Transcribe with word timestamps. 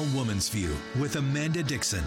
A 0.00 0.16
Woman's 0.16 0.48
View 0.48 0.74
with 0.98 1.16
Amanda 1.16 1.62
Dickson. 1.62 2.02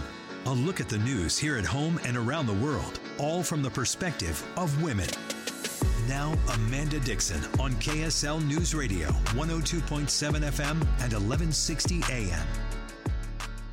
A 0.46 0.52
look 0.52 0.80
at 0.80 0.88
the 0.88 0.98
news 0.98 1.38
here 1.38 1.56
at 1.56 1.64
home 1.64 2.00
and 2.04 2.16
around 2.16 2.48
the 2.48 2.54
world, 2.54 2.98
all 3.18 3.40
from 3.44 3.62
the 3.62 3.70
perspective 3.70 4.44
of 4.56 4.82
women. 4.82 5.06
Now, 6.08 6.34
Amanda 6.54 6.98
Dickson 6.98 7.40
on 7.60 7.74
KSL 7.74 8.44
News 8.48 8.74
Radio, 8.74 9.10
102.7 9.36 10.08
FM 10.08 10.70
and 10.72 11.12
1160 11.12 12.02
AM. 12.10 12.44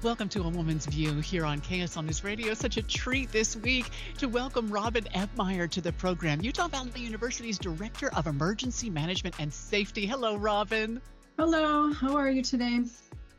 Welcome 0.03 0.29
to 0.29 0.43
A 0.43 0.49
Woman's 0.49 0.85
View 0.85 1.13
here 1.21 1.43
on 1.43 1.59
KSL 1.59 2.05
News 2.05 2.23
Radio. 2.23 2.53
Such 2.53 2.77
a 2.77 2.83
treat 2.83 3.31
this 3.31 3.55
week 3.55 3.89
to 4.19 4.29
welcome 4.29 4.69
Robin 4.69 5.05
Ebmeyer 5.15 5.67
to 5.71 5.81
the 5.81 5.93
program, 5.93 6.41
Utah 6.43 6.67
Valley 6.67 7.01
University's 7.01 7.57
Director 7.57 8.13
of 8.13 8.27
Emergency 8.27 8.87
Management 8.87 9.33
and 9.39 9.51
Safety. 9.51 10.05
Hello, 10.05 10.35
Robin. 10.35 11.01
Hello, 11.39 11.91
how 11.91 12.15
are 12.15 12.29
you 12.29 12.43
today? 12.43 12.81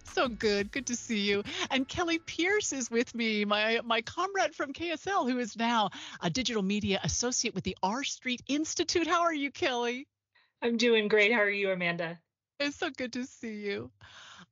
So 0.05 0.29
good. 0.29 0.71
Good 0.71 0.87
to 0.89 0.96
see 0.96 1.21
you. 1.21 1.43
And 1.71 1.89
Kellie 1.89 2.18
Pierce 2.18 2.72
is 2.72 2.90
with 2.90 3.14
me, 3.14 3.45
my 3.45 3.81
my 3.85 4.03
comrade 4.03 4.54
from 4.54 4.72
KSL, 4.72 5.31
who 5.31 5.39
is 5.39 5.57
now 5.57 5.90
a 6.21 6.31
digital 6.31 6.63
media 6.63 7.00
associate 7.03 7.54
with 7.54 7.64
the 7.64 7.76
R 7.82 8.04
Street 8.04 8.43
Institute. 8.49 9.07
How 9.07 9.23
are 9.23 9.35
you, 9.35 9.50
Kellie? 9.50 10.07
I'm 10.61 10.76
doing 10.76 11.09
great. 11.09 11.32
How 11.32 11.40
are 11.40 11.50
you, 11.50 11.71
Amanda? 11.71 12.18
It's 12.61 12.76
so 12.76 12.90
good 12.90 13.12
to 13.14 13.25
see 13.25 13.54
you. 13.54 13.90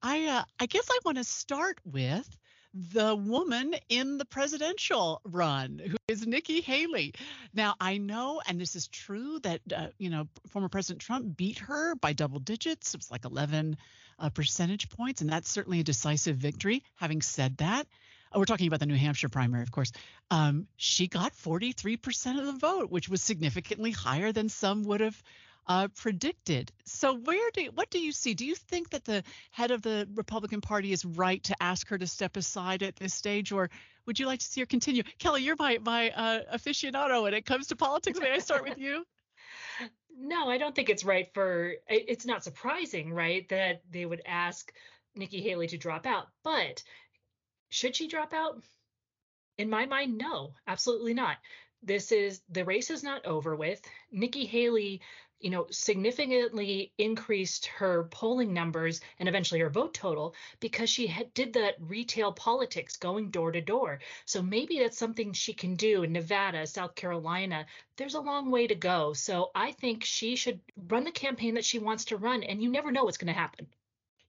I 0.02 0.26
uh, 0.26 0.44
I 0.58 0.66
guess 0.66 0.88
I 0.90 0.98
want 1.04 1.18
to 1.18 1.24
start 1.24 1.78
with 1.84 2.28
the 2.72 3.16
woman 3.16 3.74
in 3.88 4.18
the 4.18 4.24
presidential 4.24 5.20
run, 5.24 5.80
who 5.84 5.96
is 6.08 6.26
Nikki 6.26 6.60
Haley. 6.60 7.14
Now, 7.52 7.74
I 7.80 7.98
know, 7.98 8.40
and 8.46 8.60
this 8.60 8.76
is 8.76 8.86
true, 8.88 9.40
that, 9.40 9.60
uh, 9.74 9.88
you 9.98 10.08
know, 10.08 10.28
former 10.48 10.68
President 10.68 11.00
Trump 11.00 11.36
beat 11.36 11.58
her 11.58 11.96
by 11.96 12.12
double 12.12 12.38
digits. 12.38 12.94
It 12.94 12.98
was 12.98 13.10
like 13.10 13.24
11 13.24 13.76
uh, 14.20 14.30
percentage 14.30 14.88
points, 14.90 15.20
and 15.20 15.30
that's 15.30 15.50
certainly 15.50 15.80
a 15.80 15.84
decisive 15.84 16.36
victory. 16.36 16.84
Having 16.96 17.22
said 17.22 17.56
that, 17.58 17.86
uh, 18.32 18.38
we're 18.38 18.44
talking 18.44 18.66
about 18.68 18.80
the 18.80 18.86
New 18.86 18.96
Hampshire 18.96 19.28
primary, 19.28 19.62
of 19.62 19.72
course. 19.72 19.92
Um, 20.30 20.68
she 20.76 21.08
got 21.08 21.32
43% 21.32 22.38
of 22.38 22.46
the 22.46 22.52
vote, 22.52 22.90
which 22.90 23.08
was 23.08 23.22
significantly 23.22 23.90
higher 23.90 24.32
than 24.32 24.48
some 24.48 24.84
would 24.84 25.00
have 25.00 25.20
uh, 25.66 25.88
predicted. 25.96 26.72
So, 26.84 27.14
where 27.14 27.50
do 27.52 27.70
what 27.74 27.90
do 27.90 28.00
you 28.00 28.12
see? 28.12 28.34
Do 28.34 28.44
you 28.44 28.54
think 28.54 28.90
that 28.90 29.04
the 29.04 29.22
head 29.50 29.70
of 29.70 29.82
the 29.82 30.08
Republican 30.14 30.60
Party 30.60 30.92
is 30.92 31.04
right 31.04 31.42
to 31.44 31.62
ask 31.62 31.88
her 31.88 31.98
to 31.98 32.06
step 32.06 32.36
aside 32.36 32.82
at 32.82 32.96
this 32.96 33.14
stage, 33.14 33.52
or 33.52 33.70
would 34.06 34.18
you 34.18 34.26
like 34.26 34.40
to 34.40 34.46
see 34.46 34.60
her 34.62 34.66
continue? 34.66 35.02
Kellie, 35.18 35.42
you're 35.42 35.56
my 35.58 35.78
my 35.82 36.10
uh, 36.10 36.56
aficionado 36.56 37.22
when 37.22 37.34
it 37.34 37.46
comes 37.46 37.68
to 37.68 37.76
politics. 37.76 38.18
May 38.18 38.32
I 38.32 38.38
start 38.38 38.64
with 38.64 38.78
you? 38.78 39.04
No, 40.22 40.50
I 40.50 40.58
don't 40.58 40.74
think 40.74 40.90
it's 40.90 41.04
right 41.04 41.32
for. 41.32 41.74
It's 41.88 42.26
not 42.26 42.44
surprising, 42.44 43.14
right, 43.14 43.48
that 43.48 43.80
they 43.90 44.04
would 44.04 44.20
ask 44.26 44.70
Nikki 45.16 45.40
Haley 45.40 45.66
to 45.68 45.78
drop 45.78 46.06
out. 46.06 46.26
But 46.44 46.82
should 47.70 47.96
she 47.96 48.06
drop 48.06 48.34
out? 48.34 48.62
In 49.56 49.70
my 49.70 49.86
mind, 49.86 50.18
no, 50.18 50.52
absolutely 50.66 51.14
not. 51.14 51.38
This 51.82 52.12
is 52.12 52.42
the 52.50 52.66
race 52.66 52.90
is 52.90 53.02
not 53.02 53.24
over 53.24 53.56
with. 53.56 53.80
Nikki 54.12 54.44
Haley 54.44 55.00
you 55.40 55.50
know, 55.50 55.66
significantly 55.70 56.92
increased 56.98 57.66
her 57.66 58.04
polling 58.04 58.52
numbers 58.52 59.00
and 59.18 59.28
eventually 59.28 59.60
her 59.60 59.70
vote 59.70 59.94
total 59.94 60.34
because 60.60 60.90
she 60.90 61.06
had, 61.06 61.32
did 61.34 61.54
that 61.54 61.76
retail 61.80 62.32
politics 62.32 62.96
going 62.96 63.30
door 63.30 63.50
to 63.52 63.60
door. 63.60 64.00
So 64.26 64.42
maybe 64.42 64.78
that's 64.78 64.98
something 64.98 65.32
she 65.32 65.52
can 65.52 65.76
do 65.76 66.02
in 66.02 66.12
Nevada, 66.12 66.66
South 66.66 66.94
Carolina. 66.94 67.66
There's 67.96 68.14
a 68.14 68.20
long 68.20 68.50
way 68.50 68.66
to 68.66 68.74
go. 68.74 69.12
So 69.14 69.50
I 69.54 69.72
think 69.72 70.04
she 70.04 70.36
should 70.36 70.60
run 70.88 71.04
the 71.04 71.10
campaign 71.10 71.54
that 71.54 71.64
she 71.64 71.78
wants 71.78 72.06
to 72.06 72.16
run, 72.16 72.42
and 72.42 72.62
you 72.62 72.70
never 72.70 72.92
know 72.92 73.04
what's 73.04 73.18
going 73.18 73.32
to 73.32 73.40
happen. 73.40 73.66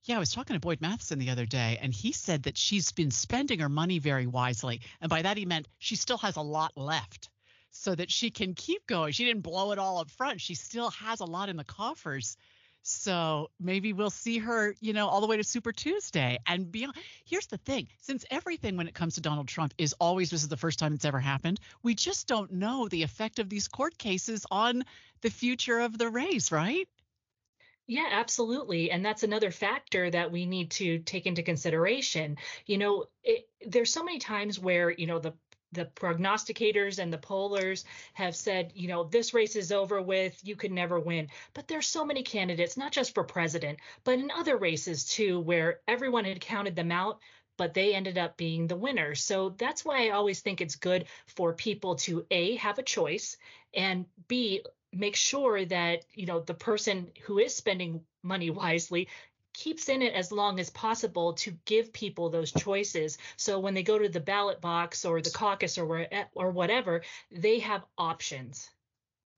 Yeah, 0.04 0.16
I 0.16 0.20
was 0.20 0.32
talking 0.32 0.54
to 0.54 0.60
Boyd 0.60 0.80
Matheson 0.80 1.20
the 1.20 1.30
other 1.30 1.46
day, 1.46 1.78
and 1.80 1.94
he 1.94 2.10
said 2.10 2.42
that 2.44 2.58
she's 2.58 2.90
been 2.90 3.12
spending 3.12 3.60
her 3.60 3.68
money 3.68 4.00
very 4.00 4.26
wisely. 4.26 4.80
And 5.00 5.08
by 5.08 5.22
that, 5.22 5.36
he 5.36 5.46
meant 5.46 5.68
she 5.78 5.94
still 5.94 6.18
has 6.18 6.36
a 6.36 6.42
lot 6.42 6.72
left 6.76 7.28
so 7.72 7.94
that 7.94 8.10
she 8.10 8.30
can 8.30 8.54
keep 8.54 8.86
going. 8.86 9.12
She 9.12 9.24
didn't 9.24 9.42
blow 9.42 9.72
it 9.72 9.78
all 9.78 9.98
up 9.98 10.10
front. 10.10 10.40
She 10.40 10.54
still 10.54 10.90
has 10.90 11.20
a 11.20 11.24
lot 11.24 11.48
in 11.48 11.56
the 11.56 11.64
coffers. 11.64 12.36
So 12.82 13.48
maybe 13.60 13.92
we'll 13.92 14.10
see 14.10 14.38
her, 14.38 14.74
you 14.80 14.92
know, 14.92 15.08
all 15.08 15.20
the 15.20 15.26
way 15.26 15.36
to 15.36 15.44
Super 15.44 15.72
Tuesday 15.72 16.38
and 16.46 16.70
beyond. 16.70 16.96
Here's 17.24 17.46
the 17.46 17.58
thing 17.58 17.88
since 18.00 18.24
everything 18.30 18.76
when 18.76 18.88
it 18.88 18.94
comes 18.94 19.14
to 19.14 19.20
Donald 19.20 19.48
Trump 19.48 19.72
is 19.78 19.94
always 19.94 20.30
this 20.30 20.42
is 20.42 20.48
the 20.48 20.56
first 20.56 20.78
time 20.78 20.92
it's 20.92 21.04
ever 21.04 21.20
happened, 21.20 21.60
we 21.82 21.94
just 21.94 22.26
don't 22.26 22.52
know 22.52 22.88
the 22.88 23.04
effect 23.04 23.38
of 23.38 23.48
these 23.48 23.68
court 23.68 23.96
cases 23.98 24.44
on 24.50 24.84
the 25.20 25.30
future 25.30 25.80
of 25.80 25.96
the 25.96 26.08
race, 26.08 26.50
right? 26.50 26.88
Yeah, 27.86 28.08
absolutely. 28.10 28.90
And 28.90 29.04
that's 29.04 29.22
another 29.22 29.50
factor 29.50 30.10
that 30.10 30.32
we 30.32 30.46
need 30.46 30.70
to 30.72 30.98
take 31.00 31.26
into 31.26 31.42
consideration. 31.42 32.36
You 32.66 32.78
know, 32.78 33.04
it, 33.22 33.48
there's 33.66 33.92
so 33.92 34.04
many 34.04 34.18
times 34.18 34.58
where, 34.58 34.90
you 34.90 35.06
know, 35.06 35.18
the 35.18 35.34
the 35.72 35.86
prognosticators 35.86 36.98
and 36.98 37.12
the 37.12 37.18
pollers 37.18 37.84
have 38.14 38.36
said, 38.36 38.72
you 38.74 38.88
know, 38.88 39.04
this 39.04 39.34
race 39.34 39.56
is 39.56 39.72
over 39.72 40.00
with, 40.00 40.38
you 40.44 40.54
could 40.56 40.72
never 40.72 41.00
win. 41.00 41.28
But 41.54 41.68
there's 41.68 41.86
so 41.86 42.04
many 42.04 42.22
candidates, 42.22 42.76
not 42.76 42.92
just 42.92 43.14
for 43.14 43.24
president, 43.24 43.78
but 44.04 44.18
in 44.18 44.30
other 44.30 44.56
races 44.56 45.04
too, 45.04 45.40
where 45.40 45.80
everyone 45.88 46.24
had 46.24 46.40
counted 46.40 46.76
them 46.76 46.92
out, 46.92 47.20
but 47.56 47.74
they 47.74 47.94
ended 47.94 48.18
up 48.18 48.36
being 48.36 48.66
the 48.66 48.76
winner. 48.76 49.14
So 49.14 49.50
that's 49.50 49.84
why 49.84 50.06
I 50.06 50.10
always 50.10 50.40
think 50.40 50.60
it's 50.60 50.76
good 50.76 51.06
for 51.26 51.52
people 51.52 51.96
to 51.96 52.26
A, 52.30 52.56
have 52.56 52.78
a 52.78 52.82
choice, 52.82 53.36
and 53.74 54.06
B, 54.28 54.62
make 54.92 55.16
sure 55.16 55.64
that, 55.64 56.04
you 56.14 56.26
know, 56.26 56.40
the 56.40 56.54
person 56.54 57.08
who 57.22 57.38
is 57.38 57.54
spending 57.54 58.02
money 58.22 58.50
wisely 58.62 59.08
keeps 59.52 59.88
in 59.88 60.02
it 60.02 60.14
as 60.14 60.32
long 60.32 60.60
as 60.60 60.70
possible 60.70 61.34
to 61.34 61.52
give 61.64 61.92
people 61.92 62.30
those 62.30 62.52
choices. 62.52 63.18
So 63.36 63.58
when 63.58 63.74
they 63.74 63.82
go 63.82 63.98
to 63.98 64.08
the 64.08 64.20
ballot 64.20 64.60
box 64.60 65.04
or 65.04 65.20
the 65.20 65.30
caucus 65.30 65.78
or 65.78 65.86
where, 65.86 66.28
or 66.34 66.50
whatever, 66.50 67.02
they 67.30 67.58
have 67.60 67.82
options. 67.98 68.70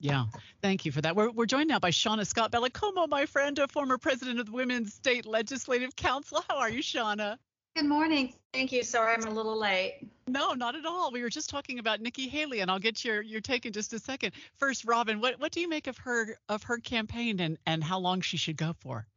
Yeah, 0.00 0.24
thank 0.60 0.84
you 0.84 0.92
for 0.92 1.00
that. 1.00 1.16
We're, 1.16 1.30
we're 1.30 1.46
joined 1.46 1.68
now 1.68 1.78
by 1.78 1.90
Shauna 1.90 2.26
Scott 2.26 2.50
Bellaccomo, 2.50 3.08
my 3.08 3.26
friend, 3.26 3.58
a 3.58 3.68
former 3.68 3.96
president 3.96 4.38
of 4.40 4.46
the 4.46 4.52
Women's 4.52 4.92
State 4.92 5.24
Legislative 5.24 5.96
Council. 5.96 6.44
How 6.48 6.58
are 6.58 6.68
you, 6.68 6.82
Shauna? 6.82 7.38
Good 7.76 7.86
morning. 7.86 8.34
Thank 8.52 8.70
you. 8.70 8.82
Sorry 8.84 9.14
I'm 9.14 9.24
a 9.24 9.30
little 9.30 9.58
late. 9.58 9.98
No, 10.28 10.52
not 10.52 10.76
at 10.76 10.86
all. 10.86 11.10
We 11.10 11.22
were 11.22 11.28
just 11.28 11.50
talking 11.50 11.80
about 11.80 12.00
Nikki 12.00 12.28
Haley, 12.28 12.60
and 12.60 12.70
I'll 12.70 12.78
get 12.78 13.04
your 13.04 13.20
your 13.20 13.40
take 13.40 13.66
in 13.66 13.72
just 13.72 13.92
a 13.92 13.98
second. 13.98 14.32
First, 14.56 14.84
Robin, 14.84 15.20
what 15.20 15.40
what 15.40 15.50
do 15.50 15.60
you 15.60 15.68
make 15.68 15.88
of 15.88 15.98
her 15.98 16.38
of 16.48 16.62
her 16.62 16.78
campaign 16.78 17.40
and 17.40 17.58
and 17.66 17.82
how 17.82 17.98
long 17.98 18.20
she 18.20 18.36
should 18.36 18.56
go 18.56 18.74
for? 18.78 19.08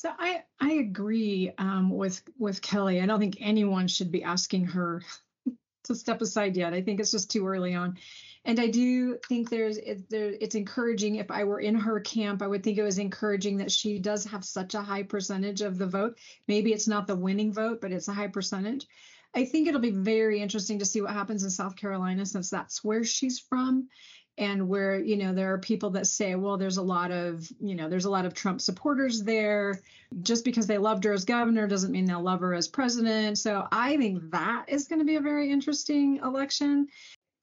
So 0.00 0.10
I 0.18 0.44
I 0.58 0.72
agree 0.72 1.52
um, 1.58 1.90
with 1.90 2.22
with 2.38 2.62
Kellie. 2.62 3.02
I 3.02 3.06
don't 3.06 3.20
think 3.20 3.36
anyone 3.38 3.86
should 3.86 4.10
be 4.10 4.24
asking 4.24 4.64
her 4.68 5.02
to 5.84 5.94
step 5.94 6.22
aside 6.22 6.56
yet. 6.56 6.72
I 6.72 6.80
think 6.80 7.00
it's 7.00 7.10
just 7.10 7.30
too 7.30 7.46
early 7.46 7.74
on. 7.74 7.98
And 8.46 8.58
I 8.58 8.68
do 8.68 9.18
think 9.28 9.50
there's 9.50 9.76
it, 9.76 10.08
there, 10.08 10.34
it's 10.40 10.54
encouraging. 10.54 11.16
If 11.16 11.30
I 11.30 11.44
were 11.44 11.60
in 11.60 11.74
her 11.74 12.00
camp, 12.00 12.40
I 12.40 12.46
would 12.46 12.62
think 12.62 12.78
it 12.78 12.82
was 12.82 12.96
encouraging 12.96 13.58
that 13.58 13.70
she 13.70 13.98
does 13.98 14.24
have 14.24 14.42
such 14.42 14.72
a 14.72 14.80
high 14.80 15.02
percentage 15.02 15.60
of 15.60 15.76
the 15.76 15.86
vote. 15.86 16.16
Maybe 16.48 16.72
it's 16.72 16.88
not 16.88 17.06
the 17.06 17.14
winning 17.14 17.52
vote, 17.52 17.82
but 17.82 17.92
it's 17.92 18.08
a 18.08 18.14
high 18.14 18.28
percentage. 18.28 18.86
I 19.34 19.44
think 19.44 19.68
it'll 19.68 19.82
be 19.82 19.90
very 19.90 20.40
interesting 20.40 20.78
to 20.78 20.86
see 20.86 21.02
what 21.02 21.10
happens 21.10 21.44
in 21.44 21.50
South 21.50 21.76
Carolina 21.76 22.24
since 22.24 22.48
that's 22.48 22.82
where 22.82 23.04
she's 23.04 23.38
from 23.38 23.90
and 24.38 24.68
where 24.68 24.98
you 24.98 25.16
know 25.16 25.34
there 25.34 25.52
are 25.52 25.58
people 25.58 25.90
that 25.90 26.06
say 26.06 26.34
well 26.34 26.56
there's 26.56 26.76
a 26.76 26.82
lot 26.82 27.10
of 27.10 27.50
you 27.60 27.74
know 27.74 27.88
there's 27.88 28.04
a 28.04 28.10
lot 28.10 28.26
of 28.26 28.34
trump 28.34 28.60
supporters 28.60 29.22
there. 29.22 29.80
Just 30.22 30.44
because 30.44 30.66
they 30.66 30.78
loved 30.78 31.04
her 31.04 31.12
as 31.12 31.24
governor 31.24 31.68
doesn't 31.68 31.92
mean 31.92 32.04
they'll 32.04 32.22
love 32.22 32.40
her 32.40 32.54
as 32.54 32.68
president. 32.68 33.38
So 33.38 33.66
i 33.70 33.96
think 33.96 34.30
that 34.30 34.66
is 34.68 34.88
going 34.88 35.00
to 35.00 35.04
be 35.04 35.16
a 35.16 35.20
very 35.20 35.50
interesting 35.50 36.16
election. 36.18 36.88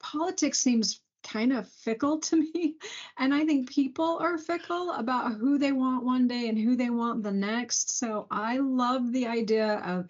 Politics 0.00 0.58
seems 0.58 1.00
kind 1.24 1.52
of 1.52 1.68
fickle 1.68 2.20
to 2.20 2.36
me 2.36 2.76
and 3.18 3.34
i 3.34 3.44
think 3.44 3.68
people 3.68 4.18
are 4.20 4.38
fickle 4.38 4.92
about 4.92 5.32
who 5.32 5.58
they 5.58 5.72
want 5.72 6.04
one 6.04 6.28
day 6.28 6.48
and 6.48 6.56
who 6.56 6.76
they 6.76 6.90
want 6.90 7.22
the 7.22 7.32
next. 7.32 7.98
So 7.98 8.26
i 8.30 8.58
love 8.58 9.12
the 9.12 9.26
idea 9.26 9.82
of 9.84 10.06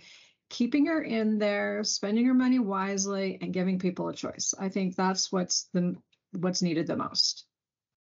keeping 0.48 0.86
her 0.86 1.02
in 1.02 1.38
there, 1.38 1.84
spending 1.84 2.26
her 2.26 2.34
money 2.34 2.58
wisely, 2.58 3.38
and 3.40 3.52
giving 3.52 3.78
people 3.78 4.08
a 4.08 4.14
choice. 4.14 4.54
I 4.58 4.68
think 4.68 4.96
that's 4.96 5.30
what's 5.30 5.68
the 5.72 5.96
what's 6.32 6.62
needed 6.62 6.86
the 6.86 6.96
most. 6.96 7.44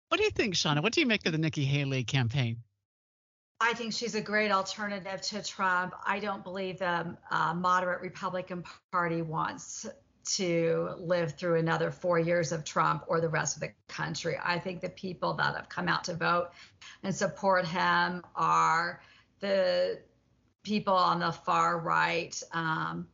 What 0.09 0.17
do 0.17 0.23
you 0.23 0.29
think, 0.31 0.55
Shauna? 0.55 0.81
What 0.81 0.93
do 0.93 1.01
you 1.01 1.05
make 1.05 1.25
of 1.25 1.31
the 1.31 1.37
Nikki 1.37 1.65
Haley 1.65 2.03
campaign? 2.03 2.63
I 3.59 3.73
think 3.73 3.93
she's 3.93 4.15
a 4.15 4.21
great 4.21 4.51
alternative 4.51 5.21
to 5.21 5.43
Trump. 5.43 5.93
I 6.05 6.19
don't 6.19 6.43
believe 6.43 6.79
the 6.79 7.17
uh, 7.31 7.53
moderate 7.55 8.01
Republican 8.01 8.63
Party 8.91 9.21
wants 9.21 9.87
to 10.35 10.89
live 10.97 11.33
through 11.37 11.55
another 11.55 11.89
four 11.89 12.19
years 12.19 12.51
of 12.51 12.63
Trump 12.63 13.05
or 13.07 13.19
the 13.19 13.29
rest 13.29 13.55
of 13.55 13.61
the 13.61 13.71
country. 13.87 14.37
I 14.43 14.59
think 14.59 14.81
the 14.81 14.89
people 14.89 15.33
that 15.35 15.55
have 15.55 15.69
come 15.69 15.87
out 15.87 16.03
to 16.05 16.13
vote 16.13 16.49
and 17.03 17.15
support 17.15 17.65
him 17.65 18.23
are 18.35 19.01
the 19.39 19.99
people 20.63 20.93
on 20.93 21.19
the 21.19 21.31
far 21.31 21.79
right. 21.79 22.39
Um, 22.51 23.07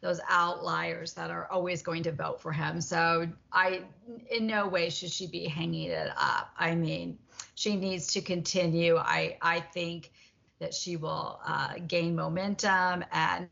those 0.00 0.20
outliers 0.28 1.14
that 1.14 1.30
are 1.30 1.48
always 1.50 1.82
going 1.82 2.02
to 2.04 2.12
vote 2.12 2.40
for 2.40 2.52
him. 2.52 2.80
So 2.80 3.28
I 3.52 3.82
in 4.30 4.46
no 4.46 4.66
way 4.68 4.90
should 4.90 5.10
she 5.10 5.26
be 5.26 5.46
hanging 5.46 5.90
it 5.90 6.10
up. 6.16 6.50
I 6.56 6.74
mean, 6.74 7.18
she 7.54 7.76
needs 7.76 8.12
to 8.14 8.20
continue. 8.20 8.96
I 8.96 9.36
I 9.42 9.60
think 9.60 10.12
that 10.60 10.74
she 10.74 10.96
will 10.96 11.40
uh, 11.46 11.74
gain 11.86 12.16
momentum 12.16 13.04
and 13.12 13.48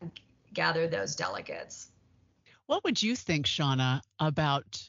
gather 0.53 0.89
those 0.89 1.15
delegates. 1.15 1.89
What 2.67 2.83
would 2.83 3.01
you 3.01 3.15
think, 3.15 3.47
Shauna, 3.47 4.01
about 4.19 4.89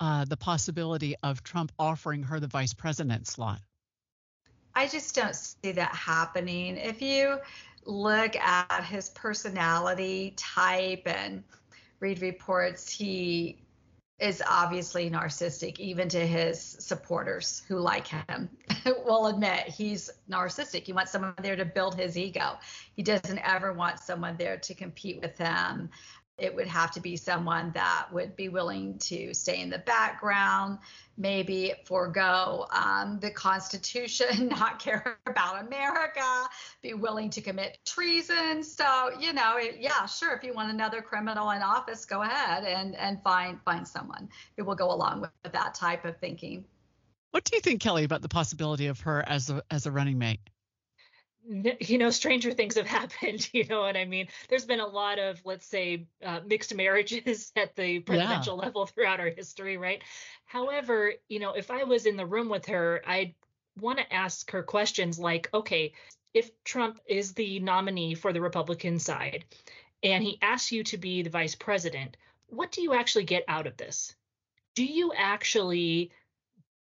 uh, 0.00 0.24
the 0.24 0.36
possibility 0.36 1.14
of 1.22 1.44
Trump 1.44 1.70
offering 1.78 2.24
her 2.24 2.40
the 2.40 2.48
vice 2.48 2.74
president 2.74 3.28
slot? 3.28 3.60
I 4.74 4.88
just 4.88 5.14
don't 5.14 5.36
see 5.36 5.72
that 5.72 5.94
happening. 5.94 6.76
If 6.76 7.02
you 7.02 7.38
look 7.84 8.36
at 8.36 8.84
his 8.84 9.10
personality 9.10 10.34
type 10.36 11.02
and 11.06 11.42
read 12.00 12.22
reports, 12.22 12.90
he 12.90 13.58
is 14.18 14.42
obviously 14.48 15.10
narcissistic, 15.10 15.80
even 15.80 16.08
to 16.08 16.24
his 16.24 16.60
supporters 16.78 17.62
who 17.66 17.78
like 17.78 18.06
him 18.06 18.48
will 19.04 19.26
admit 19.26 19.66
he's 19.66 20.10
narcissistic. 20.30 20.84
He 20.84 20.92
wants 20.92 21.10
someone 21.10 21.34
there 21.42 21.56
to 21.56 21.64
build 21.64 21.98
his 21.98 22.16
ego. 22.16 22.58
He 22.94 23.02
doesn't 23.02 23.38
ever 23.38 23.72
want 23.72 23.98
someone 23.98 24.36
there 24.36 24.58
to 24.58 24.74
compete 24.74 25.20
with 25.20 25.36
him 25.38 25.90
it 26.38 26.54
would 26.54 26.66
have 26.66 26.90
to 26.92 27.00
be 27.00 27.16
someone 27.16 27.72
that 27.74 28.08
would 28.12 28.34
be 28.36 28.48
willing 28.48 28.98
to 28.98 29.34
stay 29.34 29.60
in 29.60 29.70
the 29.70 29.78
background, 29.78 30.78
maybe 31.16 31.72
forego 31.84 32.66
um, 32.70 33.18
the 33.20 33.30
Constitution, 33.30 34.48
not 34.58 34.78
care 34.78 35.18
about 35.26 35.66
America, 35.66 36.48
be 36.82 36.94
willing 36.94 37.30
to 37.30 37.40
commit 37.40 37.78
treason. 37.84 38.62
So, 38.62 39.10
you 39.20 39.32
know, 39.32 39.58
yeah, 39.78 40.06
sure. 40.06 40.34
If 40.34 40.42
you 40.42 40.54
want 40.54 40.70
another 40.70 41.02
criminal 41.02 41.50
in 41.50 41.62
office, 41.62 42.04
go 42.04 42.22
ahead 42.22 42.64
and 42.64 42.96
and 42.96 43.22
find 43.22 43.60
find 43.64 43.86
someone 43.86 44.28
who 44.56 44.64
will 44.64 44.74
go 44.74 44.90
along 44.90 45.20
with 45.20 45.52
that 45.52 45.74
type 45.74 46.04
of 46.04 46.16
thinking. 46.18 46.64
What 47.32 47.44
do 47.44 47.56
you 47.56 47.62
think, 47.62 47.80
Kellie, 47.80 48.04
about 48.04 48.20
the 48.20 48.28
possibility 48.28 48.86
of 48.86 49.00
her 49.00 49.22
as 49.26 49.50
a 49.50 49.62
as 49.70 49.86
a 49.86 49.90
running 49.90 50.18
mate? 50.18 50.40
You 51.44 51.98
know 51.98 52.10
stranger 52.10 52.52
things 52.52 52.76
have 52.76 52.86
happened 53.00 53.48
you 53.52 53.66
know 53.66 53.80
what 53.80 53.96
i 53.96 54.04
mean? 54.04 54.28
There's 54.48 54.64
been 54.64 54.80
a 54.80 54.86
lot 54.86 55.18
of 55.18 55.40
let's 55.44 55.66
say 55.66 56.06
uh, 56.24 56.40
mixed 56.46 56.74
marriages 56.76 57.52
at 57.56 57.74
the 57.76 58.00
presidential 58.00 58.56
yeah. 58.56 58.64
level 58.64 58.86
throughout 58.86 59.20
our 59.20 59.30
history 59.30 59.76
right? 59.76 60.02
However 60.44 61.12
you 61.28 61.40
know 61.40 61.52
if 61.52 61.70
i 61.70 61.84
was 61.84 62.06
in 62.06 62.16
the 62.16 62.26
room 62.26 62.48
with 62.48 62.66
her 62.66 63.02
i'd 63.06 63.34
want 63.80 63.98
to 63.98 64.12
ask 64.12 64.50
her 64.50 64.62
questions 64.62 65.18
like 65.18 65.48
okay 65.54 65.92
if 66.34 66.50
trump 66.64 67.00
is 67.06 67.32
the 67.32 67.58
nominee 67.60 68.14
for 68.14 68.32
the 68.32 68.40
republican 68.40 68.98
side 68.98 69.44
and 70.02 70.22
he 70.22 70.38
asks 70.42 70.72
you 70.72 70.84
to 70.84 70.98
be 70.98 71.22
the 71.22 71.30
vice 71.30 71.54
president 71.54 72.16
what 72.52 72.70
do 72.70 72.82
you 72.82 72.92
actually 72.92 73.24
get 73.24 73.44
out 73.48 73.66
of 73.66 73.76
this? 73.76 74.14
Do 74.74 74.84
you 74.84 75.12
actually 75.16 76.12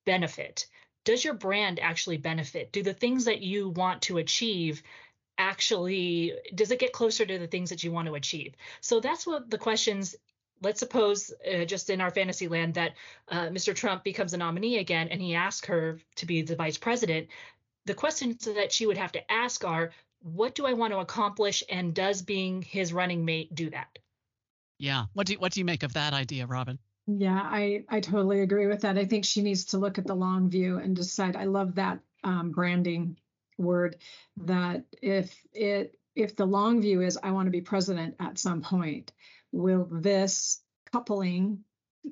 benefit 0.06 0.66
does 1.10 1.26
your 1.26 1.34
brand 1.34 1.80
actually 1.80 2.18
benefit? 2.18 2.72
Do 2.72 2.84
the 2.84 2.94
things 2.94 3.26
that 3.26 3.42
you 3.42 3.70
want 3.70 4.04
to 4.04 4.20
achieve 4.20 4.84
actually 5.40 6.34
does 6.54 6.70
it 6.70 6.78
get 6.78 6.94
closer 6.94 7.26
to 7.26 7.40
the 7.40 7.48
things 7.48 7.72
that 7.72 7.84
you 7.84 7.92
want 7.92 8.08
to 8.08 8.14
achieve? 8.14 8.54
So 8.80 9.00
that's 9.00 9.26
what 9.26 9.50
the 9.50 9.58
questions 9.58 10.16
let's 10.62 10.80
suppose 10.80 11.34
uh, 11.52 11.66
just 11.66 11.90
in 11.90 12.00
our 12.00 12.12
fantasy 12.12 12.48
land 12.48 12.76
that 12.76 12.94
uh, 13.28 13.48
Mr. 13.48 13.74
Trump 13.74 14.04
becomes 14.04 14.36
a 14.36 14.38
nominee 14.38 14.78
again 14.78 15.08
and 15.08 15.20
he 15.20 15.34
asks 15.34 15.66
her 15.66 16.00
to 16.18 16.28
be 16.28 16.44
the 16.44 16.56
vice 16.56 16.78
president. 16.78 17.30
The 17.88 17.96
questions 17.96 18.46
that 18.46 18.72
she 18.72 18.86
would 18.86 18.98
have 18.98 19.14
to 19.14 19.32
ask 19.32 19.66
are 19.66 19.90
what 20.22 20.54
do 20.54 20.68
I 20.68 20.74
want 20.74 20.94
to 20.94 21.00
accomplish 21.00 21.64
and 21.72 21.92
does 21.92 22.22
being 22.22 22.62
his 22.62 22.94
running 22.94 23.26
mate 23.26 23.56
do 23.56 23.72
that? 23.72 23.98
Yeah. 24.78 25.06
What 25.14 25.26
do 25.26 25.34
you, 25.34 25.40
what 25.40 25.54
do 25.54 25.60
you 25.60 25.66
make 25.66 25.82
of 25.82 25.94
that 25.94 26.14
idea, 26.14 26.46
Robin? 26.46 26.78
Yeah, 27.18 27.42
I, 27.42 27.86
I 27.90 28.02
totally 28.02 28.42
agree 28.42 28.68
with 28.68 28.82
that. 28.82 28.98
I 28.98 29.06
think 29.06 29.26
she 29.26 29.42
needs 29.42 29.66
to 29.66 29.78
look 29.78 29.98
at 29.98 30.06
the 30.06 30.16
long 30.16 30.50
view 30.50 30.78
and 30.78 30.96
decide. 30.96 31.36
I 31.36 31.46
love 31.46 31.76
that 31.76 32.00
um, 32.24 32.52
branding 32.52 33.18
word 33.58 33.98
that 34.38 34.84
if 35.02 35.36
it 35.54 35.96
if 36.16 36.36
the 36.36 36.46
long 36.46 36.82
view 36.82 37.02
is 37.02 37.18
I 37.22 37.32
want 37.32 37.48
to 37.48 37.52
be 37.52 37.62
president 37.62 38.16
at 38.20 38.38
some 38.38 38.62
point, 38.62 39.12
will 39.52 39.88
this 39.90 40.62
coupling 40.92 41.64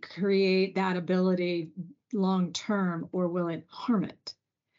create 0.02 0.76
that 0.76 0.98
ability 0.98 1.72
long 2.14 2.54
term 2.54 3.10
or 3.12 3.28
will 3.28 3.50
it 3.50 3.66
harm 3.70 4.04
it? 4.04 4.34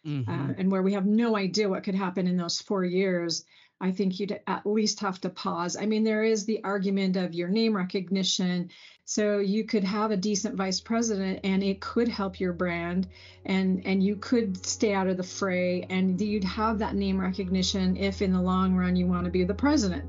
Mm-hmm. 0.06 0.31
Uh, 0.31 0.55
and 0.56 0.71
where 0.71 0.82
we 0.82 0.94
have 0.94 1.06
no 1.06 1.37
idea 1.37 1.69
what 1.69 1.85
could 1.85 1.94
happen 1.94 2.26
in 2.26 2.37
those 2.37 2.61
four 2.61 2.85
years, 2.85 3.44
I 3.81 3.93
think 3.93 4.19
you'd 4.19 4.41
at 4.47 4.67
least 4.67 5.01
have 5.01 5.21
to 5.21 5.31
pause. 5.31 5.77
I 5.77 5.87
mean, 5.87 6.03
there 6.03 6.25
is 6.25 6.45
the 6.45 6.63
argument 6.65 7.17
of 7.17 7.35
your 7.35 7.49
name 7.49 7.77
recognition. 7.77 8.71
So 9.05 9.39
you 9.39 9.65
could 9.65 9.85
have 9.85 10.11
a 10.11 10.17
decent 10.17 10.57
vice 10.57 10.81
president 10.81 11.41
and 11.45 11.63
it 11.63 11.81
could 11.81 12.09
help 12.09 12.41
your 12.41 12.53
brand 12.53 13.07
and 13.47 13.87
and 13.87 14.03
you 14.03 14.17
could 14.17 14.67
stay 14.67 14.93
out 14.93 15.07
of 15.07 15.17
the 15.17 15.23
fray 15.23 15.87
and 15.89 16.21
you'd 16.21 16.45
have 16.45 16.81
that 16.81 16.95
name 16.95 17.19
recognition 17.19 17.97
if 17.97 18.21
in 18.21 18.33
the 18.33 18.43
long 18.43 18.75
run 18.75 18.97
you 18.97 19.07
want 19.07 19.25
to 19.25 19.31
be 19.31 19.45
the 19.45 19.55
president. 19.55 20.05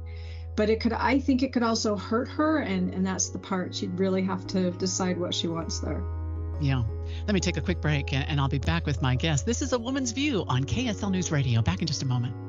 But 0.58 0.70
it 0.70 0.82
could 0.82 0.92
I 0.92 1.20
think 1.20 1.44
it 1.44 1.54
could 1.54 1.64
also 1.64 1.96
hurt 1.96 2.28
her 2.28 2.58
and 2.58 2.94
and 2.94 3.06
that's 3.06 3.30
the 3.30 3.40
part 3.40 3.74
she'd 3.74 3.98
really 3.98 4.24
have 4.24 4.46
to 4.48 4.72
decide 4.72 5.18
what 5.18 5.34
she 5.34 5.48
wants 5.48 5.80
there. 5.80 6.04
Yeah. 6.60 6.84
Let 7.26 7.34
me 7.34 7.40
take 7.40 7.56
a 7.56 7.62
quick 7.62 7.80
break 7.80 8.12
and 8.12 8.42
I'll 8.42 8.50
be 8.50 8.60
back 8.60 8.86
with 8.86 9.02
my 9.02 9.16
guest. 9.16 9.46
This 9.46 9.62
is 9.62 9.72
a 9.72 9.80
woman's 9.80 10.12
view 10.12 10.44
on 10.50 10.66
KSL 10.66 11.12
News 11.12 11.32
Radio. 11.32 11.62
Back 11.62 11.80
in 11.82 11.88
just 11.88 12.04
a 12.04 12.06
moment. 12.06 12.49